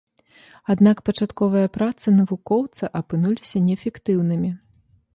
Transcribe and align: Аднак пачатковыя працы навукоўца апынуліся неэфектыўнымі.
Аднак 0.73 1.03
пачатковыя 1.09 1.67
працы 1.77 2.07
навукоўца 2.19 2.93
апынуліся 3.03 3.57
неэфектыўнымі. 3.71 4.51